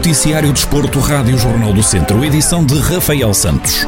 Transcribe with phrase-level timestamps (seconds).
[0.00, 3.86] Noticiário Desporto, Rádio Jornal do Centro, edição de Rafael Santos.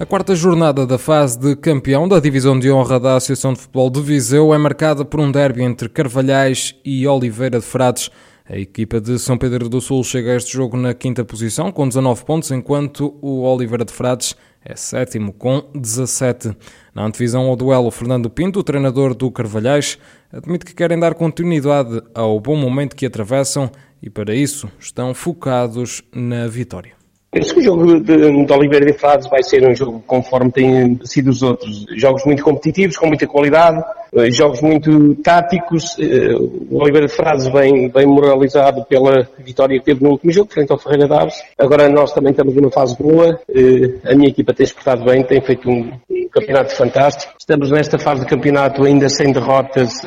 [0.00, 3.90] A quarta jornada da fase de campeão da Divisão de Honra da Associação de Futebol
[3.90, 8.10] de Viseu é marcada por um derby entre Carvalhais e Oliveira de Frades.
[8.48, 11.86] A equipa de São Pedro do Sul chega a este jogo na quinta posição, com
[11.86, 14.34] 19 pontos, enquanto o Oliveira de Frades
[14.64, 16.56] é sétimo, com 17.
[16.94, 19.98] Na antevisão ao duelo, Fernando Pinto, treinador do Carvalhais,
[20.32, 23.70] admite que querem dar continuidade ao bom momento que atravessam
[24.02, 27.01] e, para isso, estão focados na vitória.
[27.32, 31.00] Penso que o jogo de, de Oliveira de Frades vai ser um jogo conforme têm
[31.02, 31.86] sido os outros.
[31.96, 33.82] Jogos muito competitivos, com muita qualidade,
[34.14, 35.96] eh, jogos muito táticos.
[35.98, 40.52] Eh, o Oliveira de Frades vem, vem moralizado pela vitória que teve no último jogo,
[40.52, 41.42] frente ao Ferreira Daves.
[41.56, 43.40] Agora nós também estamos numa fase boa.
[43.48, 45.90] Eh, a minha equipa tem exportado bem, tem feito um
[46.30, 47.32] campeonato fantástico.
[47.42, 50.00] Estamos nesta fase de campeonato ainda sem derrotas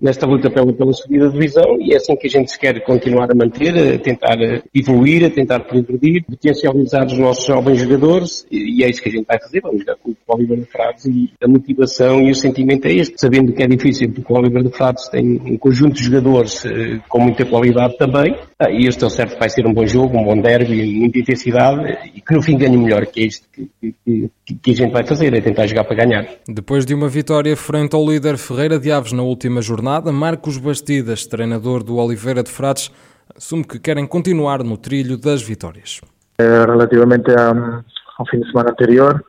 [0.00, 2.82] nesta luta pela, pela subida de divisão e é assim que a gente se quer
[2.82, 4.36] continuar a manter, a tentar
[4.74, 9.24] evoluir, a tentar progredir, potencializar os nossos jovens jogadores e é isso que a gente
[9.24, 9.60] vai fazer.
[9.60, 13.20] Vamos jogar com o Oliveira de Frades e a motivação e o sentimento é este,
[13.20, 16.98] sabendo que é difícil, porque o Oliver de Frades tem um conjunto de jogadores eh,
[17.08, 20.24] com muita qualidade também, ah, e este é certo vai ser um bom jogo, um
[20.24, 24.30] bom derby, muita intensidade, e que no fim ganhe melhor, que é isto que, que,
[24.62, 26.28] que, a gente vai fazer, é tentar jogar para ganhar.
[26.46, 31.26] Depois de uma vitória frente ao líder Ferreira de Aves na última jornada, Marcos Bastidas,
[31.26, 32.90] treinador do Oliveira de Frades,
[33.36, 36.00] assume que querem continuar no trilho das vitórias.
[36.38, 39.24] Eh, relativamente ao fim de semana anterior,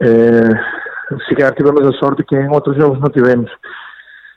[0.00, 0.50] eh,
[1.28, 3.50] sequer tivemos a sorte que em outros jogos não tivemos.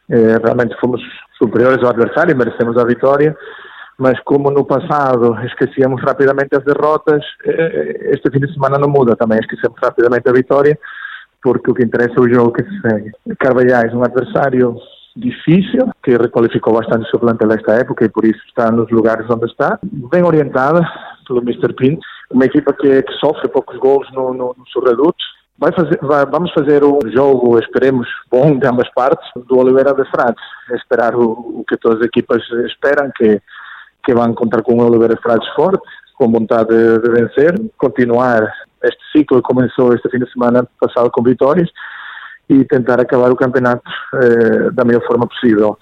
[0.09, 1.01] É, realmente fomos
[1.37, 3.35] superiores ao adversário, merecemos a vitória,
[3.97, 9.15] mas como no passado esquecíamos rapidamente as derrotas, é, este fim de semana não muda
[9.15, 10.77] também, esquecemos rapidamente a vitória,
[11.43, 13.11] porque o que interessa é o jogo que se segue.
[13.39, 14.75] Carvalhais, um adversário
[15.15, 19.29] difícil, que requalificou bastante o seu plantel nesta época e por isso está nos lugares
[19.29, 20.81] onde está, bem orientada
[21.27, 21.73] pelo Mr.
[21.73, 22.01] Pinto,
[22.31, 25.23] uma equipa que, que sofre poucos gols no, no, no seu reduto,
[25.57, 30.03] Vai fazer, vai, vamos fazer um jogo, esperemos, bom de ambas partes, do Oliveira de
[30.09, 30.43] Frades.
[30.71, 33.39] Esperar o, o, que todas as equipas esperam, que,
[34.03, 35.81] que vão contar com o Oliveira de Frades forte,
[36.15, 38.51] com vontade de, de vencer, continuar
[38.83, 41.69] este ciclo começou este fim de semana passado com vitórias
[42.49, 45.77] e tentar acabar o campeonato eh, da melhor forma possível.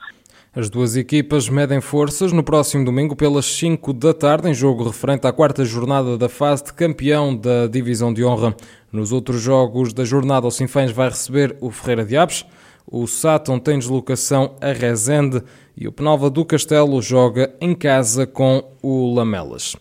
[0.53, 5.25] As duas equipas medem forças no próximo domingo pelas 5 da tarde, em jogo referente
[5.25, 8.53] à quarta jornada da fase de campeão da Divisão de Honra.
[8.91, 12.45] Nos outros jogos da jornada, o Sinfãs vai receber o Ferreira de Aves,
[12.85, 15.41] o Sátão tem deslocação a Rezende
[15.77, 19.77] e o Penalva do Castelo joga em casa com o Lamelas.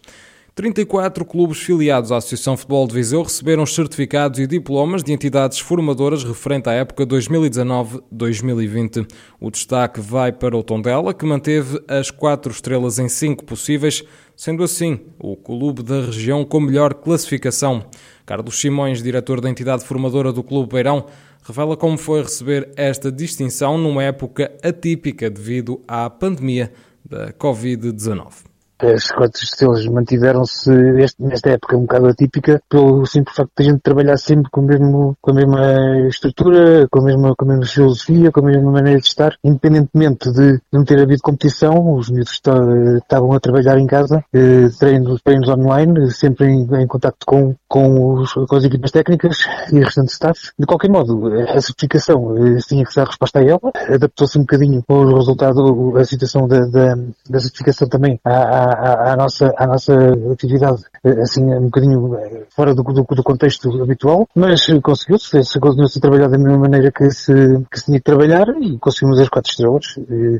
[0.54, 5.60] 34 clubes filiados à Associação Futebol de Viseu receberam os certificados e diplomas de entidades
[5.60, 9.06] formadoras referente à época 2019-2020.
[9.38, 14.02] O destaque vai para o Tondela, que manteve as quatro estrelas em cinco possíveis,
[14.34, 17.84] sendo assim o clube da região com melhor classificação.
[18.26, 21.06] Carlos Simões, diretor da entidade formadora do Clube Beirão,
[21.44, 26.72] revela como foi receber esta distinção numa época atípica devido à pandemia
[27.08, 28.49] da Covid-19
[28.82, 30.70] as quatro estrelas mantiveram-se
[31.18, 35.16] nesta época um bocado atípica pelo simples facto de a gente trabalhar sempre com, mesmo,
[35.20, 39.00] com a mesma estrutura, com a mesma, com a mesma filosofia, com a mesma maneira
[39.00, 44.24] de estar, independentemente de não ter havido competição, os miúdos estavam a trabalhar em casa,
[44.32, 49.38] eh, treinos, treinos online, sempre em, em contacto com, com, os, com as equipas técnicas
[49.72, 50.52] e o restante staff.
[50.58, 52.34] De qualquer modo, a certificação
[52.66, 56.94] tinha que dar resposta a ela, adaptou-se um bocadinho o resultado, a situação da, da,
[57.28, 59.94] da certificação também à, à à, à, nossa, à nossa
[60.32, 65.98] atividade, eh, assim, um bocadinho eh, fora do, do, do contexto habitual, mas conseguiu-se, continuou-se
[65.98, 67.32] a trabalhar da mesma maneira que se,
[67.70, 69.86] que se tinha que trabalhar e conseguimos as quatro estrelas.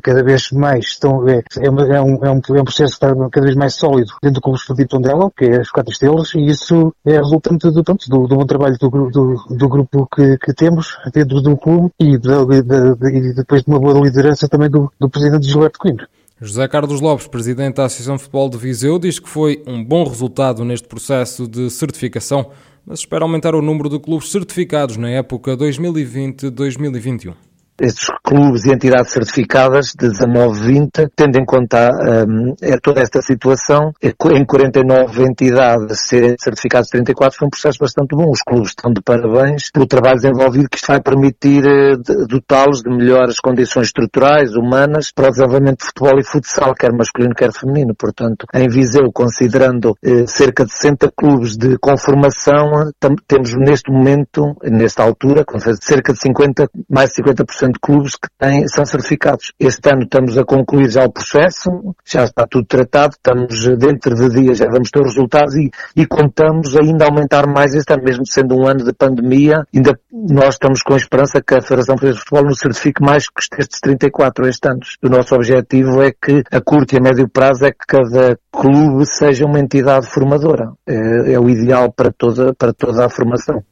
[0.03, 3.05] Cada vez mais estão, é, é, uma, é, um, é, um, é um processo que
[3.05, 6.33] está cada vez mais sólido dentro do Clube Esportivo Tondela, que é as quatro estrelas,
[6.35, 10.37] e isso é resultante do, pronto, do, do bom trabalho do, do, do grupo que,
[10.37, 14.47] que temos dentro do clube e, de, de, de, e depois de uma boa liderança
[14.47, 16.07] também do, do Presidente Gilberto Coimbra.
[16.43, 20.03] José Carlos Lopes, presidente da Associação de Futebol de Viseu, diz que foi um bom
[20.03, 22.49] resultado neste processo de certificação,
[22.83, 29.11] mas espera aumentar o número de clubes certificados na época 2020-2021 estes clubes e entidades
[29.11, 31.89] certificadas de 19-20, tendo em conta
[32.27, 37.79] um, é toda esta situação, é em 49 entidades serem certificados 34 foi um processo
[37.79, 38.29] bastante bom.
[38.29, 42.89] Os clubes estão de parabéns pelo trabalho desenvolvido que isto vai permitir uh, dotá-los de
[42.89, 47.95] melhores condições estruturais, humanas, para o desenvolvimento de futebol e futsal, quer masculino, quer feminino.
[47.95, 52.91] Portanto, em Viseu, considerando uh, cerca de 60 clubes de conformação,
[53.27, 55.43] temos neste momento, nesta altura,
[55.81, 59.51] cerca de 50, mais de 50% de clubes que têm, são certificados.
[59.59, 61.69] Este ano estamos a concluir já o processo,
[62.05, 66.75] já está tudo tratado, estamos dentro de dias, já vamos ter resultados e, e contamos
[66.75, 70.93] ainda aumentar mais este ano, mesmo sendo um ano de pandemia, ainda nós estamos com
[70.93, 74.67] a esperança que a Federação Portuguesa de Futebol nos certifique mais que estes 34 este
[74.67, 74.79] ano.
[75.03, 79.05] O nosso objetivo é que a curto e a médio prazo é que cada clube
[79.05, 80.71] seja uma entidade formadora.
[80.87, 83.63] É, é o ideal para toda, para toda a formação.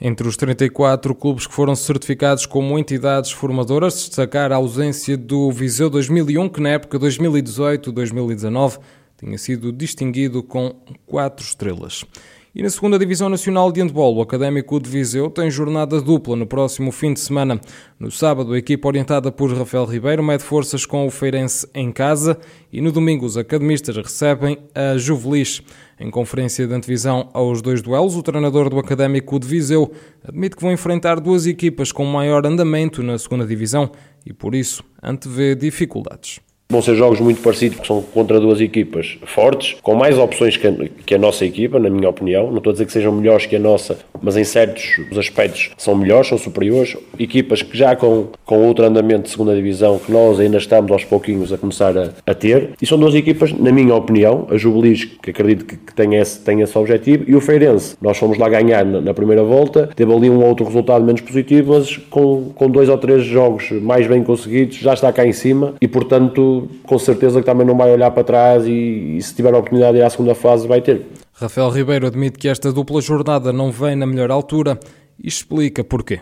[0.00, 5.90] Entre os 34 clubes que foram certificados como entidades formadoras, destacar a ausência do Viseu
[5.90, 8.78] 2001, que na época 2018-2019
[9.18, 10.72] tinha sido distinguido com
[11.04, 12.04] quatro estrelas.
[12.58, 16.44] E na segunda Divisão Nacional de Handball, o Académico de Viseu tem jornada dupla no
[16.44, 17.60] próximo fim de semana.
[18.00, 22.36] No sábado, a equipa orientada por Rafael Ribeiro mede forças com o Feirense em casa
[22.72, 25.62] e no domingo os academistas recebem a Juvelis.
[26.00, 29.92] Em conferência de antevisão aos dois duelos, o treinador do Académico de Viseu
[30.24, 33.92] admite que vão enfrentar duas equipas com maior andamento na segunda divisão
[34.26, 36.40] e por isso antevê dificuldades.
[36.70, 40.66] Vão ser jogos muito parecidos, porque são contra duas equipas fortes, com mais opções que
[40.66, 40.72] a,
[41.06, 42.50] que a, nossa equipa, na minha opinião.
[42.50, 45.94] Não estou a dizer que sejam melhores que a nossa, mas em certos aspectos são
[45.94, 46.94] melhores, são superiores.
[47.18, 51.04] Equipas que já com, com outro andamento de segunda divisão, que nós ainda estamos aos
[51.04, 52.72] pouquinhos a começar a, a ter.
[52.82, 56.38] E são duas equipas, na minha opinião, a Jubilis, que acredito que, que tem, esse,
[56.40, 57.96] tem esse objetivo, e o Feirense.
[58.02, 61.72] Nós fomos lá ganhar na, na, primeira volta, teve ali um outro resultado menos positivo,
[61.72, 65.72] mas com, com dois ou três jogos mais bem conseguidos, já está cá em cima
[65.80, 69.54] e, portanto, com certeza que também não vai olhar para trás e, e se tiver
[69.54, 71.06] a oportunidade de ir à segunda fase vai ter.
[71.32, 74.78] Rafael Ribeiro admite que esta dupla jornada não vem na melhor altura
[75.22, 76.20] e explica porquê.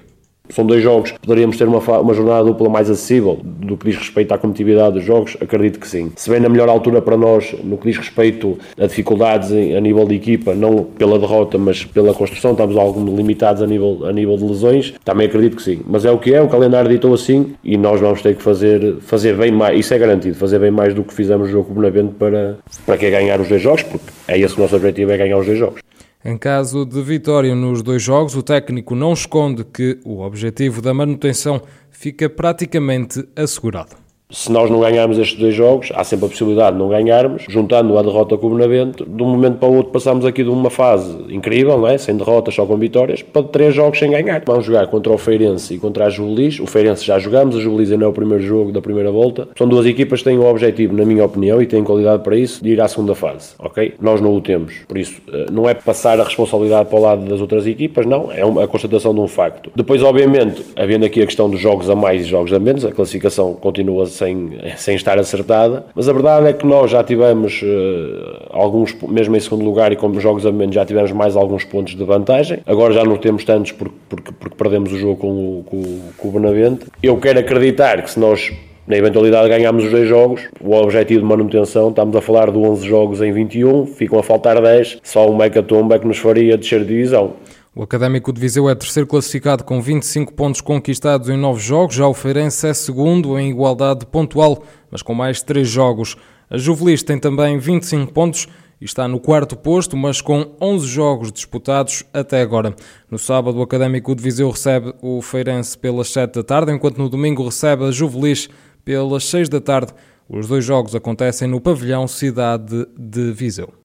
[0.48, 4.32] São dois jogos, poderíamos ter uma, uma jornada dupla mais acessível do que diz respeito
[4.32, 5.36] à competitividade dos jogos?
[5.40, 6.12] Acredito que sim.
[6.16, 10.06] Se bem na melhor altura para nós, no que diz respeito a dificuldades a nível
[10.06, 14.36] de equipa, não pela derrota, mas pela construção, estamos algo limitados a nível, a nível
[14.36, 15.80] de lesões, também acredito que sim.
[15.86, 18.96] Mas é o que é, o calendário ditou assim e nós vamos ter que fazer,
[19.00, 21.80] fazer bem mais, isso é garantido, fazer bem mais do que fizemos no jogo com
[21.80, 25.12] o para, para que é ganhar os dois jogos, porque é esse o nosso objetivo,
[25.12, 25.80] é ganhar os dois jogos.
[26.28, 30.92] Em caso de vitória nos dois jogos, o técnico não esconde que o objetivo da
[30.92, 34.05] manutenção fica praticamente assegurado.
[34.28, 37.96] Se nós não ganharmos estes dois jogos, há sempre a possibilidade de não ganharmos, juntando
[37.96, 40.68] a derrota com o Benavente, de um momento para o outro passamos aqui de uma
[40.68, 41.96] fase incrível, não é?
[41.96, 44.42] sem derrotas, só com vitórias, para três jogos sem ganhar.
[44.44, 46.58] Vamos jogar contra o Feirense e contra a Juvelis.
[46.58, 49.46] O Feirense já jogamos, a Juvelis ainda é o primeiro jogo da primeira volta.
[49.56, 52.64] São duas equipas que têm o objetivo, na minha opinião, e têm qualidade para isso,
[52.64, 53.94] de ir à segunda fase, ok?
[54.00, 54.74] Nós não o temos.
[54.88, 58.32] Por isso, eh, não é passar a responsabilidade para o lado das outras equipas, não.
[58.32, 59.70] É a constatação de um facto.
[59.76, 62.90] Depois, obviamente, havendo aqui a questão dos jogos a mais e jogos a menos, a
[62.90, 68.46] classificação continua sem, sem estar acertada, mas a verdade é que nós já tivemos uh,
[68.50, 71.94] alguns, mesmo em segundo lugar e como jogos a menos, já tivemos mais alguns pontos
[71.94, 72.58] de vantagem.
[72.66, 76.28] Agora já não temos tantos porque, porque, porque perdemos o jogo com o, com, com
[76.28, 76.86] o Benavente.
[77.02, 78.52] Eu quero acreditar que se nós
[78.86, 82.86] na eventualidade ganhámos os dois jogos, o objetivo de manutenção, estamos a falar de 11
[82.86, 86.80] jogos em 21, ficam a faltar 10, só um mecatombe é que nos faria descer
[86.80, 87.32] de divisão.
[87.78, 92.08] O Académico de Viseu é terceiro classificado com 25 pontos conquistados em 9 jogos, já
[92.08, 96.16] o Feirense é segundo em igualdade pontual, mas com mais 3 jogos.
[96.48, 98.48] A Juvelis tem também 25 pontos
[98.80, 102.74] e está no quarto posto, mas com 11 jogos disputados até agora.
[103.10, 107.10] No sábado, o Académico de Viseu recebe o Feirense pelas 7 da tarde, enquanto no
[107.10, 108.48] domingo recebe a Juvelis
[108.86, 109.92] pelas 6 da tarde.
[110.26, 113.68] Os dois jogos acontecem no pavilhão Cidade de Viseu.